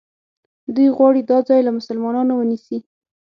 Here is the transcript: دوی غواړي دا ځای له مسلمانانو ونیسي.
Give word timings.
دوی 0.75 0.87
غواړي 0.97 1.21
دا 1.29 1.37
ځای 1.47 1.61
له 1.63 1.71
مسلمانانو 1.77 2.33
ونیسي. 2.37 2.77